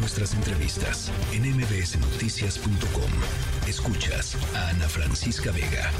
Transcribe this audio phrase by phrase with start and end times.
[0.00, 3.10] nuestras entrevistas en mbsnoticias.com.
[3.68, 5.90] Escuchas a Ana Francisca Vega.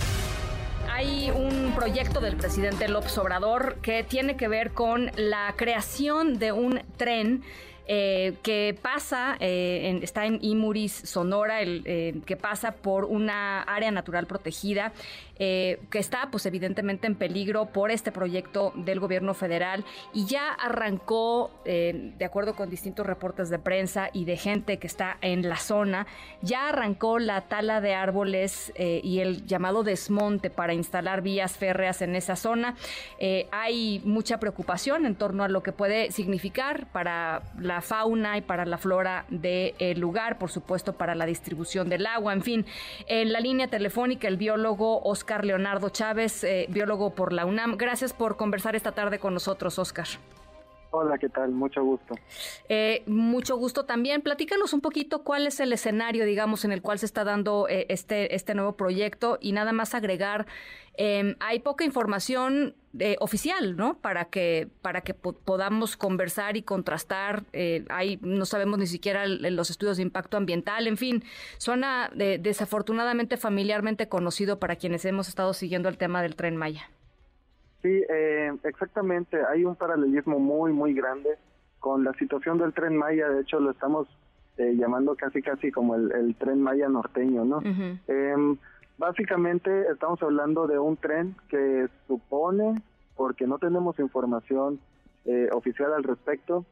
[0.90, 6.52] Hay un proyecto del presidente López Obrador que tiene que ver con la creación de
[6.52, 7.42] un tren
[7.92, 13.90] eh, que pasa, eh, está en Imuris, Sonora, el, eh, que pasa por una área
[13.90, 14.92] natural protegida,
[15.40, 21.50] que está pues evidentemente en peligro por este proyecto del gobierno federal y ya arrancó,
[21.64, 26.06] de acuerdo con distintos reportes de prensa y de gente que está en la zona,
[26.42, 32.16] ya arrancó la tala de árboles y el llamado desmonte para instalar vías férreas en
[32.16, 32.76] esa zona.
[33.50, 38.64] hay mucha preocupación en torno a lo que puede significar para la fauna y para
[38.66, 42.66] la flora del lugar, por supuesto para la distribución del agua, en fin.
[43.06, 47.76] En la línea telefónica el biólogo Oscar Leonardo Chávez, eh, biólogo por la UNAM.
[47.76, 50.06] Gracias por conversar esta tarde con nosotros, Oscar.
[50.92, 51.52] Hola, ¿qué tal?
[51.52, 52.14] Mucho gusto.
[52.68, 54.22] Eh, mucho gusto también.
[54.22, 57.86] Platícanos un poquito cuál es el escenario, digamos, en el cual se está dando eh,
[57.88, 60.46] este, este nuevo proyecto y nada más agregar,
[60.94, 63.98] em, hay poca información eh, oficial, ¿no?
[63.98, 67.44] Para que, para que podamos conversar y contrastar.
[67.88, 71.22] hay, no sabemos ni siquiera los estudios de impacto ambiental, en fin,
[71.58, 76.90] suena desafortunadamente familiarmente conocido para quienes hemos estado siguiendo el tema del tren Maya.
[77.82, 79.38] Sí, eh, exactamente.
[79.48, 81.38] Hay un paralelismo muy, muy grande
[81.78, 83.28] con la situación del tren Maya.
[83.28, 84.06] De hecho, lo estamos
[84.58, 87.62] eh, llamando casi, casi como el, tren Maya norteño, ¿no?
[88.06, 88.58] Em,
[88.98, 92.82] básicamente estamos hablando de un tren que supone,
[93.16, 94.78] porque no tenemos información
[95.24, 96.64] eh, oficial al respecto,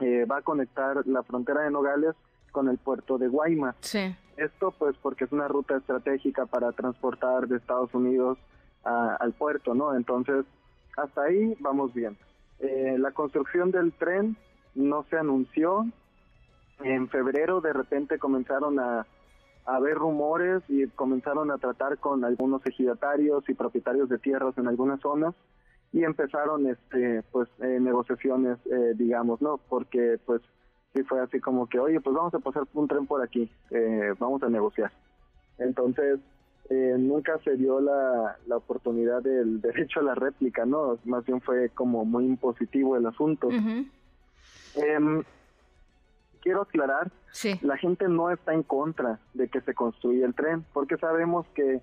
[0.00, 2.14] va a conectar la frontera de Nogales
[2.52, 3.76] con el puerto de Guaymas.
[3.80, 4.14] Sí.
[4.36, 8.38] Esto pues porque es una ruta estratégica para transportar de Estados Unidos
[8.84, 9.94] al puerto, ¿no?
[9.94, 10.44] Entonces,
[10.96, 12.16] hasta ahí vamos bien.
[12.60, 14.36] Eh, la construcción del tren
[14.74, 15.86] no se anunció.
[16.80, 19.06] En febrero de repente comenzaron a,
[19.66, 24.68] a haber rumores y comenzaron a tratar con algunos ejidatarios y propietarios de tierras en
[24.68, 25.34] algunas zonas
[25.92, 30.42] y empezaron este pues eh, negociaciones eh, digamos no porque pues
[30.92, 33.48] sí fue así como que oye pues vamos a pasar un tren por aquí
[34.18, 34.90] vamos a negociar
[35.58, 36.18] entonces
[36.70, 40.98] eh, nunca se dio la, la oportunidad del derecho a la réplica, ¿no?
[41.04, 43.48] Más bien fue como muy impositivo el asunto.
[43.50, 45.22] Em,
[46.40, 47.10] quiero aclarar,
[47.62, 51.80] la gente no está en contra de que se construya el tren, porque sabemos que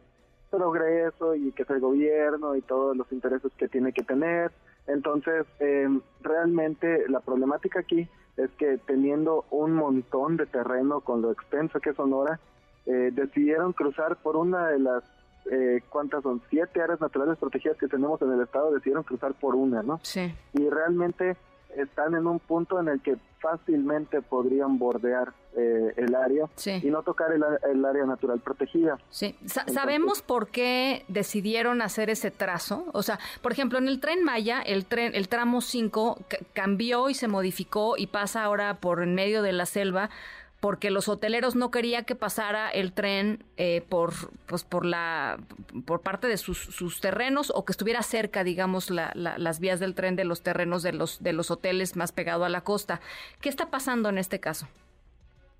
[0.50, 4.52] progreso y que es el gobierno y todos los intereses que tiene que tener.
[4.88, 11.32] Entonces, em, realmente la problemática aquí es que teniendo un montón de terreno con lo
[11.32, 12.40] extenso que es Sonora,
[12.86, 15.04] eh, decidieron cruzar por una de las,
[15.52, 16.42] eh, ¿cuántas son?
[16.50, 20.00] Siete áreas naturales protegidas que tenemos en el estado, decidieron cruzar por una, ¿no?
[20.04, 20.34] Sí.
[20.54, 21.38] Y realmente
[21.76, 27.02] están en un punto en el que fácilmente podrían bordear eh, el área y no
[27.02, 28.98] tocar el, área natural protegida.
[29.10, 32.86] Sí, ¿sabemos por qué decidieron hacer ese trazo?
[32.94, 36.20] O sea, por ejemplo, en el tren Maya, el tren, el tramo 5
[36.54, 40.10] cambió y se modificó y pasa ahora por en medio de la selva
[40.62, 44.14] porque los hoteleros no quería que pasara el tren eh, por
[44.46, 45.40] pues por la
[45.86, 49.96] por parte de sus, sus terrenos o que estuviera cerca digamos la, las vías del
[49.96, 53.02] tren de los terrenos de los de los hoteles más pegado a la costa.
[53.42, 54.68] Qué está pasando en este caso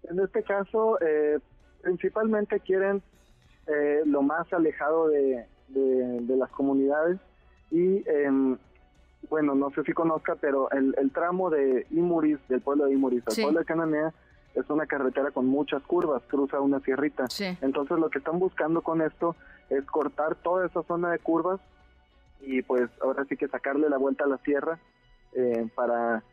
[0.04, 1.40] en este caso eh,
[1.82, 3.02] principalmente quieren
[3.68, 7.20] eh, lo más alejado de, de, las comunidades
[7.72, 8.58] y em,
[9.30, 13.24] bueno no sé si conozca pero el, el tramo de Imuris del pueblo de Imuris
[13.28, 14.14] al pueblo de Cananea
[14.56, 17.26] es una carretera con muchas curvas, cruza una sierrita.
[17.62, 19.36] Entonces lo que están buscando con esto
[19.70, 21.60] es cortar toda esa zona de curvas
[22.42, 24.80] y pues ahora sí que sacarle la vuelta a la sierra
[25.34, 26.24] eh, para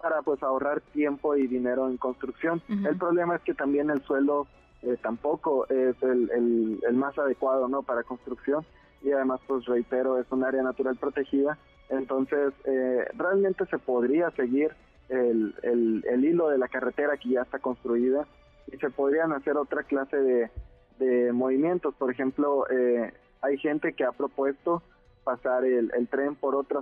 [0.00, 2.60] para pues ahorrar tiempo y dinero en construcción.
[2.68, 4.48] El problema es que también el suelo
[4.82, 8.66] eh, tampoco es el, el, más adecuado no para construcción.
[9.02, 11.56] Y además pues reitero es un área natural protegida.
[11.88, 14.72] Entonces eh, realmente se podría seguir
[15.08, 18.26] el, el, hilo de la carretera que ya está construida
[18.72, 20.50] y se podrían hacer otra clase de,
[20.98, 21.94] de movimientos.
[21.94, 23.12] Por ejemplo, eh,
[23.42, 24.82] hay gente que ha propuesto
[25.24, 26.80] pasar el, el tren por otra,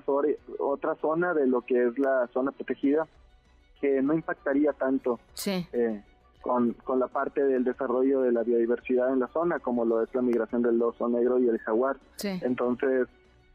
[0.59, 3.07] otra zona de lo que es la zona protegida,
[3.81, 6.03] que no impactaría tanto eh,
[6.41, 10.15] con, con la parte del desarrollo de la biodiversidad en la zona, como lo es
[10.15, 11.97] la migración del oso negro y el jaguar.
[12.23, 13.09] Entonces,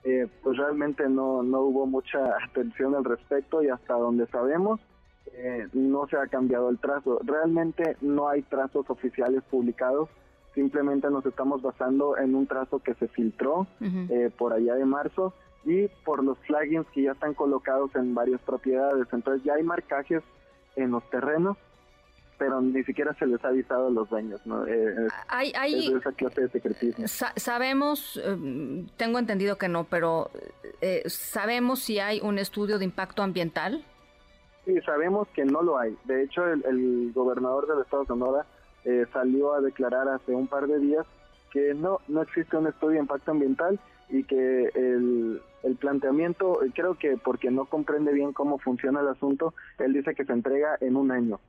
[0.05, 2.19] eh, pues realmente no, no hubo mucha
[2.49, 4.79] atención al respecto y hasta donde sabemos
[5.33, 7.19] eh, no se ha cambiado el trazo.
[7.23, 10.07] Realmente no hay trazos oficiales publicados,
[10.53, 15.33] simplemente nos estamos basando en un trazo que se filtró eh, por allá de marzo
[15.65, 19.07] y por los flaggings que ya están colocados en varias propiedades.
[19.11, 20.23] Entonces ya hay marcajes
[20.75, 21.57] en los terrenos
[22.37, 24.65] pero ni siquiera se les ha avisado a los dueños, ¿no?
[24.67, 27.07] Eh, hay, hay, esa clase de secretismo.
[27.07, 30.29] sabemos, em, tengo entendido que no, pero
[30.81, 33.83] eh, ¿sabemos si hay un estudio de impacto ambiental?
[34.65, 35.95] Sí, sabemos que no lo hay.
[36.05, 38.45] De hecho, el, gobernador del estado de Sonora
[38.83, 41.05] eh, salió a declarar hace un par de días
[41.51, 43.79] que no, no existe un estudio de impacto ambiental
[44.09, 49.53] y que el, el planteamiento, creo que porque no comprende bien cómo funciona el asunto,
[49.79, 51.39] él dice que se entrega en un año.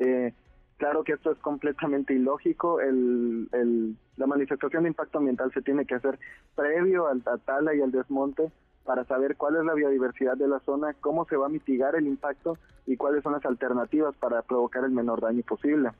[0.00, 0.34] Eh,
[0.76, 2.80] claro que esto es completamente ilógico.
[2.80, 6.18] El, el, la manifestación de impacto ambiental se tiene que hacer
[6.56, 8.50] previo al tala y al desmonte
[8.84, 12.06] para saber cuál es la biodiversidad de la zona, cómo se va a mitigar el
[12.06, 12.56] impacto
[12.86, 15.90] y cuáles son las alternativas para provocar el menor daño posible.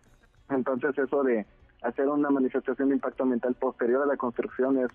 [0.48, 1.46] Entonces eso de
[1.82, 4.90] hacer una manifestación de impacto ambiental posterior a la construcción es...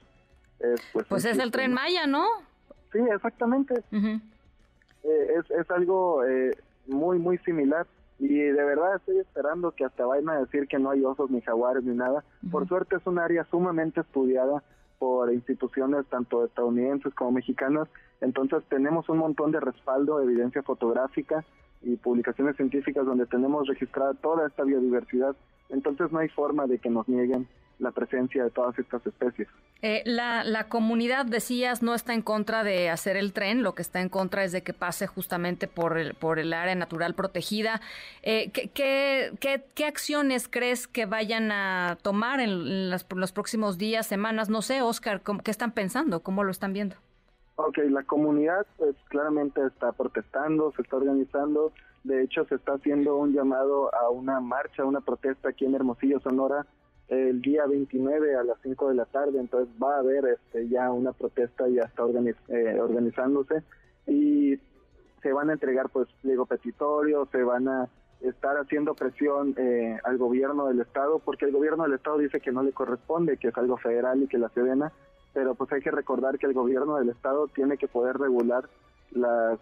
[0.91, 2.25] pues, pues es el tren Maya, ¿no?
[2.91, 3.75] Sí, exactamente.
[3.91, 6.57] Eh, es, es algo eh,
[6.87, 7.85] muy, muy similar.
[8.19, 11.41] Y de verdad estoy esperando que hasta vayan a decir que no hay osos ni
[11.41, 12.23] jaguares ni nada.
[12.49, 14.63] Por suerte es un área sumamente estudiada
[14.99, 17.87] por instituciones tanto estadounidenses como mexicanas.
[18.21, 21.43] Entonces tenemos un montón de respaldo, evidencia fotográfica
[21.81, 25.35] y publicaciones científicas donde tenemos registrada toda esta biodiversidad.
[25.69, 27.47] Entonces no hay forma de que nos nieguen
[27.79, 29.47] la presencia de todas estas especies.
[29.81, 33.81] Eh, la, la, comunidad, decías, no está en contra de hacer el tren, lo que
[33.81, 37.81] está en contra es de que pase justamente por el, por el área natural protegida.
[38.23, 44.49] Eh, ¿qué, qué, qué, acciones crees que vayan a tomar en, los próximos días, semanas?
[44.49, 46.21] No sé, Oscar, ¿qué están pensando?
[46.21, 46.95] ¿Cómo lo están viendo?
[47.57, 51.71] Ok, la comunidad pues claramente está protestando, se está organizando.
[52.03, 56.19] De hecho, se está haciendo un llamado a una marcha, una protesta aquí en Hermosillo,
[56.19, 56.65] Sonora,
[57.07, 60.91] el día 29 a las 5 de la tarde, entonces va a haber este, ya
[60.91, 63.63] una protesta, ya está eh, organizándose
[64.07, 64.59] y
[65.21, 67.89] se van a entregar pues pliego petitorio, se van a
[68.21, 72.51] estar haciendo presión eh, al gobierno del estado, porque el gobierno del estado dice que
[72.51, 74.91] no le corresponde, que es algo federal y que la Sedena,
[75.33, 78.67] pero pues hay que recordar que el gobierno del estado tiene que poder regular
[79.11, 79.59] las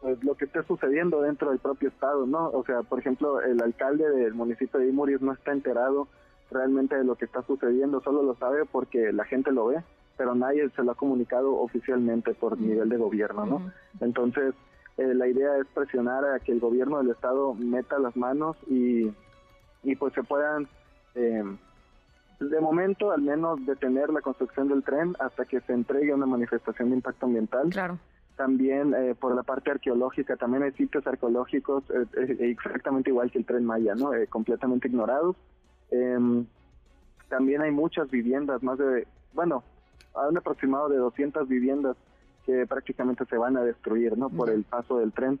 [0.00, 2.48] pues, lo que esté sucediendo dentro del propio estado, ¿no?
[2.50, 6.08] O sea, por ejemplo, el alcalde del municipio de Imuris no está enterado
[6.52, 9.82] realmente de lo que está sucediendo, solo lo sabe porque la gente lo ve,
[10.16, 13.72] pero nadie se lo ha comunicado oficialmente por nivel de gobierno, ¿no?
[14.00, 14.54] Entonces,
[14.98, 19.10] eh, la idea es presionar a que el gobierno del estado meta las manos y,
[19.82, 20.68] y pues se puedan,
[21.14, 21.42] eh,
[22.40, 26.90] de momento, al menos detener la construcción del tren hasta que se entregue una manifestación
[26.90, 27.70] de impacto ambiental.
[27.70, 27.98] Claro.
[28.36, 31.84] También eh, por la parte arqueológica, también hay sitios arqueológicos
[32.38, 34.10] exactamente igual que el tren Maya, ¿no?
[34.30, 35.36] completamente ignorados
[35.92, 36.46] Em,
[37.28, 39.62] también hay muchas viviendas, más de, bueno,
[40.14, 41.96] hay un aproximado de 200 viviendas
[42.44, 44.28] que prácticamente se van a destruir, ¿no?
[44.28, 45.38] Por el paso del tren.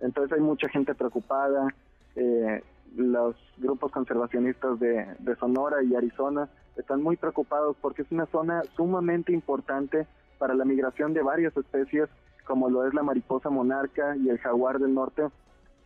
[0.00, 1.68] Entonces hay mucha gente preocupada.
[2.16, 2.62] Eh,
[2.96, 8.62] los grupos conservacionistas de, de Sonora y Arizona están muy preocupados porque es una zona
[8.76, 10.06] sumamente importante
[10.38, 12.08] para la migración de varias especies,
[12.44, 15.24] como lo es la mariposa monarca y el jaguar del norte,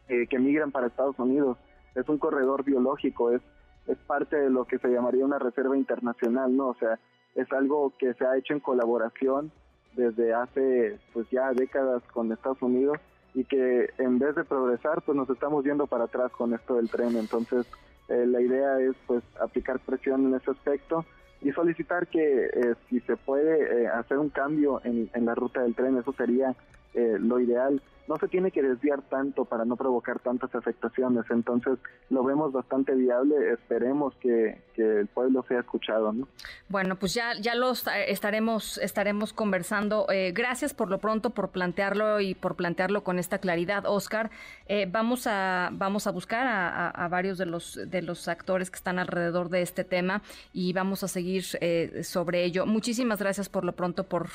[0.09, 1.57] eh, que migran para Estados Unidos.
[1.95, 3.43] Es un corredor biológico, es
[3.89, 6.69] es parte de lo que se llamaría una reserva internacional, ¿no?
[6.69, 6.99] O sea,
[7.35, 9.51] es algo que se ha hecho en colaboración
[9.97, 12.99] desde hace pues ya décadas con Estados Unidos
[13.35, 16.91] y que en vez de progresar pues nos estamos yendo para atrás con esto del
[16.91, 17.67] tren entonces
[18.09, 21.05] eh, la idea es pues aplicar presión en ese aspecto
[21.41, 25.63] y solicitar que eh, si se puede eh, hacer un cambio en, en, la ruta
[25.63, 26.55] del tren eso sería
[26.95, 31.25] lo ideal no se tiene que desviar tanto para no provocar tantas afectaciones.
[31.31, 31.79] Entonces
[32.09, 33.53] lo vemos bastante viable.
[33.53, 36.13] Esperemos que, el pueblo sea escuchado.
[36.13, 36.29] ¿no?
[36.69, 40.07] Bueno, pues ya, ya los estaremos, estaremos conversando.
[40.09, 44.31] Eh, gracias por lo pronto por plantearlo y por plantearlo con esta claridad, Oscar.
[44.67, 48.99] Eh, vamos a vamos a buscar a, varios de los de los actores que están
[48.99, 52.65] alrededor de este tema y vamos a seguir eh, sobre ello.
[52.65, 54.29] Muchísimas gracias por lo pronto por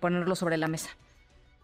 [0.00, 0.90] ponerlo sobre la mesa.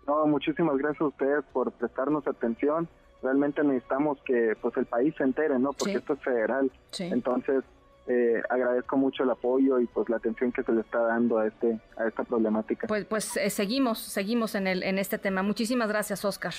[0.07, 2.89] No, muchísimas gracias a ustedes por prestarnos atención.
[3.23, 5.73] Realmente necesitamos que pues el país se entere, ¿no?
[5.73, 6.71] Porque esto es federal.
[6.99, 7.65] Entonces,
[8.07, 11.47] eh, agradezco mucho el apoyo y pues la atención que se le está dando a
[11.47, 12.87] este a esta problemática.
[12.87, 15.43] Pues pues eh, seguimos seguimos en el en este tema.
[15.43, 16.53] Muchísimas gracias, Oscar.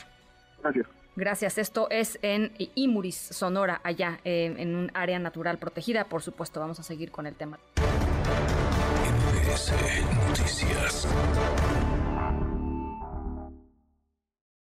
[0.63, 0.87] Gracias.
[1.15, 1.57] Gracias.
[1.57, 6.05] Esto es en Imuris, Sonora, allá eh, en un área natural protegida.
[6.05, 7.59] Por supuesto, vamos a seguir con el tema.
[10.27, 11.07] Noticias.